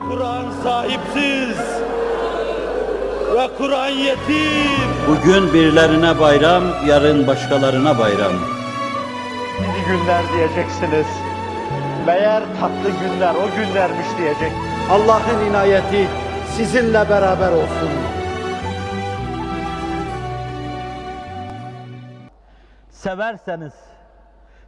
[0.00, 1.58] Kur'an sahipsiz
[3.36, 4.90] ve Kur'an yetim.
[5.08, 8.32] Bugün birilerine bayram, yarın başkalarına bayram.
[9.60, 11.06] İyi günler diyeceksiniz.
[12.06, 14.52] Meğer tatlı günler o günlermiş diyecek.
[14.90, 16.08] Allah'ın inayeti
[16.56, 17.90] sizinle beraber olsun.
[22.90, 23.72] severseniz,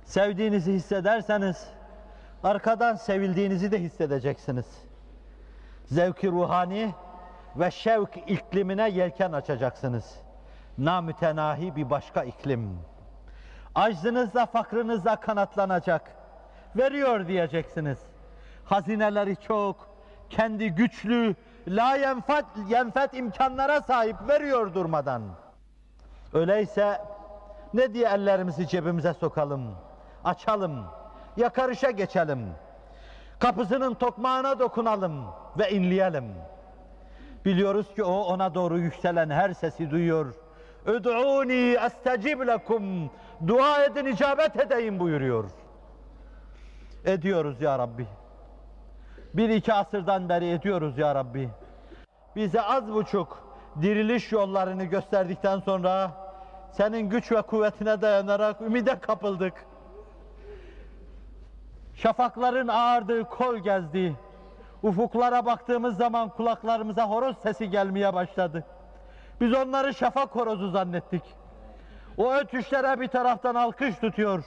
[0.04, 1.66] sevdiğinizi hissederseniz,
[2.42, 4.66] arkadan sevildiğinizi de hissedeceksiniz.
[5.90, 6.94] Zevki ruhani
[7.56, 10.14] ve şevk iklimine yelken açacaksınız.
[10.78, 12.78] Namütenahi bir başka iklim.
[13.74, 16.02] Aczınızla, fakrınızla kanatlanacak.
[16.76, 17.98] Veriyor diyeceksiniz.
[18.64, 19.88] Hazineleri çok,
[20.30, 21.34] kendi güçlü,
[21.68, 25.22] la yenfet, yenfet imkanlara sahip veriyor durmadan.
[26.34, 27.00] Öyleyse
[27.74, 29.74] ne diye ellerimizi cebimize sokalım,
[30.24, 30.84] açalım,
[31.36, 32.48] yakarışa geçelim.
[33.38, 35.24] Kapısının tokmağına dokunalım
[35.58, 36.24] ve inleyelim.
[37.44, 40.34] Biliyoruz ki o ona doğru yükselen her sesi duyuyor.
[40.86, 43.10] Öd'uni estecib lekum.
[43.46, 45.50] Dua edin icabet edeyim buyuruyor.
[47.04, 48.06] Ediyoruz ya Rabbi.
[49.34, 51.48] Bir iki asırdan beri ediyoruz ya Rabbi.
[52.36, 53.42] Bize az buçuk
[53.82, 56.10] diriliş yollarını gösterdikten sonra
[56.72, 59.54] senin güç ve kuvvetine dayanarak ümide kapıldık.
[61.94, 64.16] Şafakların ağardığı kol gezdi.
[64.82, 68.64] Ufuklara baktığımız zaman kulaklarımıza horoz sesi gelmeye başladı.
[69.40, 71.22] Biz onları şafak horozu zannettik.
[72.16, 74.44] O ötüşlere bir taraftan alkış tutuyor.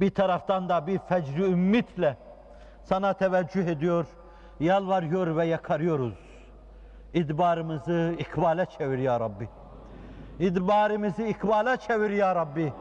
[0.00, 2.16] Bir taraftan da bir fecri ümmitle
[2.84, 4.06] sana teveccüh ediyor,
[4.60, 6.14] yalvarıyor ve yakarıyoruz.
[7.14, 9.48] İdbarımızı ikbale çevir ya Rabbi.
[10.38, 12.72] İdbarimizi ikbale çevir ya Rabbi.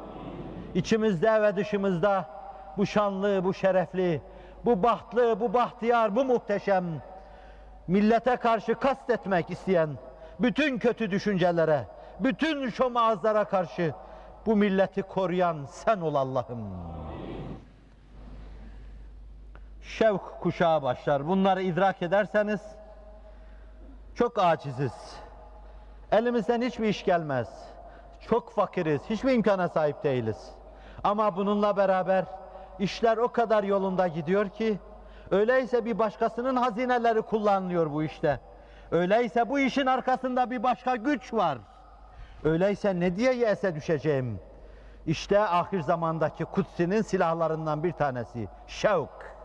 [0.76, 2.26] İçimizde ve dışımızda
[2.78, 4.22] bu şanlı, bu şerefli,
[4.68, 6.86] bu bahtlı, bu bahtiyar, bu muhteşem,
[7.88, 9.90] millete karşı kastetmek isteyen,
[10.40, 11.88] bütün kötü düşüncelere,
[12.20, 13.94] bütün şomazlara karşı
[14.46, 16.60] bu milleti koruyan sen ol Allah'ım.
[19.82, 21.28] Şevk kuşağı başlar.
[21.28, 22.62] Bunları idrak ederseniz
[24.16, 25.16] çok aciziz.
[26.12, 27.50] Elimizden hiçbir iş gelmez.
[28.30, 30.52] Çok fakiriz, hiçbir imkana sahip değiliz.
[31.04, 32.26] Ama bununla beraber
[32.80, 34.80] işler o kadar yolunda gidiyor ki,
[35.32, 38.40] öyleyse bir başkasının hazineleri kullanılıyor bu işte.
[38.92, 41.58] Öyleyse bu işin arkasında bir başka güç var.
[42.44, 44.40] Öyleyse ne diye yese düşeceğim?
[45.06, 48.48] İşte ahir zamandaki kutsinin silahlarından bir tanesi.
[48.68, 49.36] Şevk.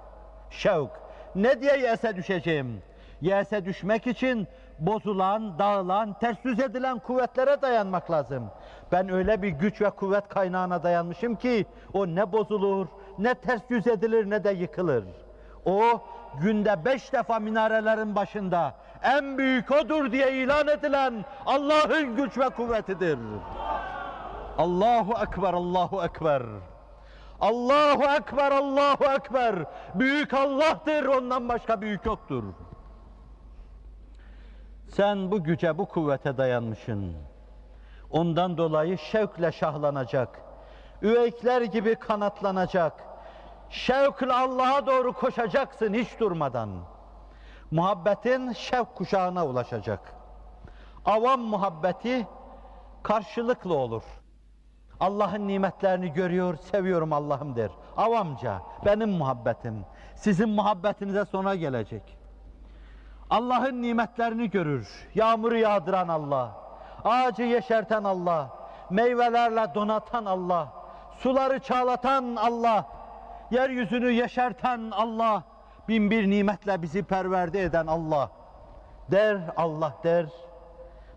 [0.51, 0.91] Şevk.
[1.35, 2.83] Ne diye yese düşeceğim?
[3.21, 8.51] Yese düşmek için bozulan, dağılan, ters yüz edilen kuvvetlere dayanmak lazım.
[8.93, 12.87] Ben öyle bir güç ve kuvvet kaynağına dayanmışım ki o ne bozulur,
[13.19, 15.05] ne ters yüz edilir ne de yıkılır.
[15.65, 16.01] O
[16.41, 23.19] günde beş defa minarelerin başında en büyük odur diye ilan edilen Allah'ın güç ve kuvvetidir.
[24.59, 26.43] Allahu Ekber, Allahu Ekber.
[27.41, 29.55] Allahu Ekber, Allahu Ekber.
[29.95, 32.45] Büyük Allah'tır, ondan başka büyük yoktur.
[34.89, 37.15] Sen bu güce, bu kuvvete dayanmışsın.
[38.11, 40.41] Ondan dolayı şevkle şahlanacak.
[41.03, 42.93] Üveykler gibi kanatlanacak.
[43.71, 46.71] Şevkle Allah'a doğru koşacaksın hiç durmadan.
[47.71, 50.15] Muhabbetin şevk kuşağına ulaşacak.
[51.05, 52.27] Avam muhabbeti
[53.03, 54.03] karşılıklı olur.
[55.01, 57.71] Allah'ın nimetlerini görüyor, seviyorum Allah'ım der.
[57.97, 59.85] Avamca, benim muhabbetim.
[60.15, 62.19] Sizin muhabbetinize sonra gelecek.
[63.31, 65.09] Allah'ın nimetlerini görür.
[65.15, 66.53] Yağmuru yağdıran Allah,
[67.05, 68.51] ağacı yeşerten Allah,
[68.91, 70.82] meyvelerle donatan Allah,
[71.23, 72.87] suları çağlatan Allah,
[73.51, 75.43] yeryüzünü yeşerten Allah,
[75.89, 78.31] bin bir nimetle bizi perverde eden Allah.
[79.11, 80.27] Der Allah der,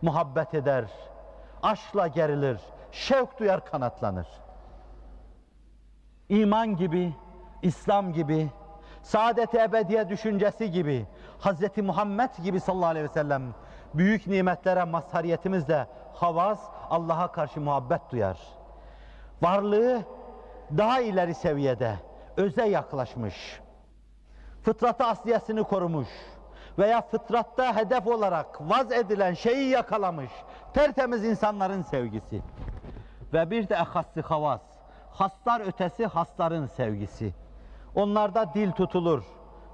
[0.02, 0.86] muhabbet eder,
[1.64, 2.60] aşkla gerilir,
[2.92, 4.28] şevk duyar kanatlanır.
[6.30, 7.14] İman gibi,
[7.62, 8.50] İslam gibi,
[9.04, 11.06] saadet-i ebediye düşüncesi gibi,
[11.40, 11.78] Hz.
[11.78, 13.44] Muhammed gibi sallallahu aleyhi ve sellem
[13.94, 16.60] büyük nimetlere mazhariyetimizle havas
[16.90, 18.38] Allah'a karşı muhabbet duyar.
[19.42, 20.04] Varlığı
[20.78, 21.96] daha ileri seviyede,
[22.38, 23.60] öze yaklaşmış,
[24.64, 26.08] fıtratı asliyesini korumuş
[26.78, 30.32] veya fıtratta hedef olarak vaz edilen şeyi yakalamış
[30.74, 32.42] tertemiz insanların sevgisi.
[33.34, 34.62] Ve bir de ehassi havas,
[35.12, 37.34] haslar ötesi hasların sevgisi.
[37.96, 39.24] Onlarda dil tutulur,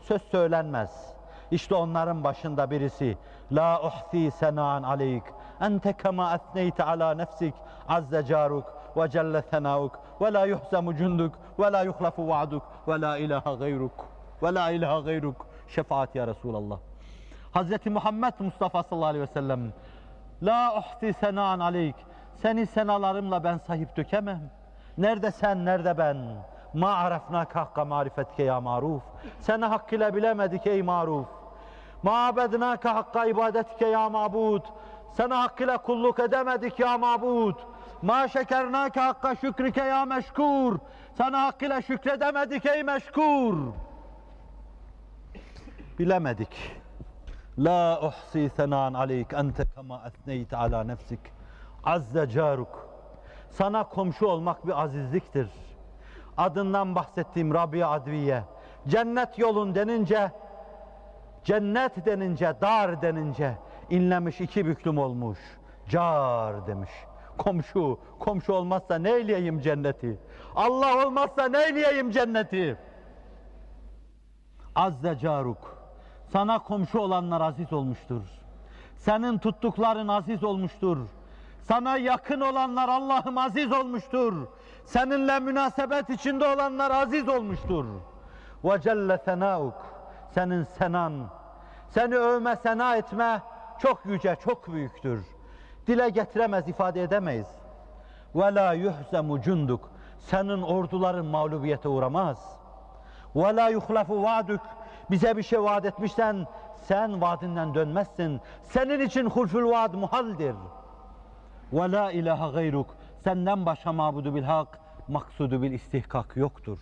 [0.02, 1.14] söz söylenmez.
[1.52, 3.18] İşte onların başında birisi
[3.52, 5.24] La uhsi senan aleyk
[5.62, 7.54] ente kema etneyte ala nefsik
[7.88, 13.18] azze caruk ve celle senauk ve la yuhzemu cunduk ve la yuhlafu va'duk ve la
[13.18, 14.06] ilahe gayruk
[14.44, 16.78] ve la ilahe gayruk şefaat ya Resulallah.
[17.52, 19.74] Hazreti Muhammed Mustafa sallallahu aleyhi ve sellem
[20.44, 21.96] La uhti senan aleyk
[22.42, 24.52] Seni senalarımla ben sahip dökemem.
[24.98, 26.18] Nerede sen, nerede ben?
[26.74, 29.04] Ma arefnâke hakka marifetke ya maruf.
[29.40, 31.28] Seni hakkıyla bilemedik ey maruf.
[32.04, 34.62] Ma abednâke hakka ibadetke ya mabud.
[35.14, 37.56] Sana hakkıyla kulluk edemedik ya mabud.
[38.02, 40.80] Ma şekernâke hakka şükrike ya meşkur.
[41.18, 43.58] Sana hakkıyla şükredemedik ey meşkur.
[46.00, 46.82] Bilemedik.
[47.58, 51.20] La uhsi senan aleyk ente kema etneyte ala nefsik.
[51.84, 52.88] Azze caruk.
[53.50, 55.50] Sana komşu olmak bir azizliktir.
[56.38, 58.44] Adından bahsettiğim Rabia Adviye.
[58.88, 60.32] Cennet yolun denince,
[61.44, 63.58] cennet denince, dar denince
[63.90, 65.40] inlemiş iki büklüm olmuş.
[65.90, 66.92] Car demiş.
[67.38, 70.20] Komşu, komşu olmazsa ne eyleyeyim cenneti?
[70.56, 72.78] Allah olmazsa ne eyleyeyim cenneti?
[74.76, 75.78] Azze caruk.
[76.32, 78.22] Sana komşu olanlar aziz olmuştur.
[78.96, 80.98] Senin tuttukların aziz olmuştur.
[81.62, 84.48] Sana yakın olanlar Allah'ım aziz olmuştur.
[84.86, 87.86] Seninle münasebet içinde olanlar aziz olmuştur.
[88.64, 89.74] Ve celle senauk.
[90.34, 91.14] Senin senan.
[91.90, 93.42] Seni övme, sena etme
[93.80, 95.26] çok yüce, çok büyüktür.
[95.88, 97.48] Dile getiremez, ifade edemeyiz.
[98.36, 99.90] Ve la yuhzemu cunduk.
[100.20, 102.58] Senin orduların mağlubiyete uğramaz.
[103.36, 104.62] Ve la yuhlafu vaaduk.
[105.12, 106.48] Bize bir şey vaat etmişsen
[106.82, 108.42] sen vaadinden dönmezsin.
[108.64, 110.56] Senin için hulful vaad muhaldir.
[111.74, 112.96] Ve la ilahe gayruk.
[113.24, 116.80] Senden başka mabudu bil hak, maksudu bil istihkak yoktur.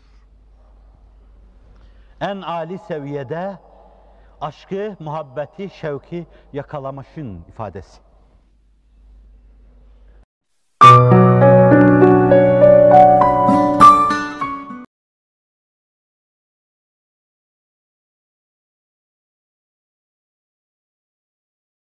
[2.22, 3.57] En âli seviyede
[4.42, 8.09] aşkı, muhabbeti, şevki yakalamışın ifadesi.